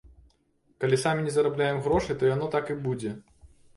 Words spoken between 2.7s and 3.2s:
і будзе.